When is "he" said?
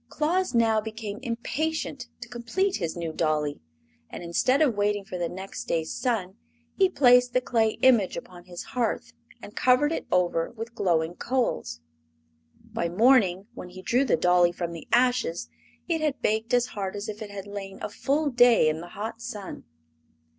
6.75-6.89, 13.69-13.83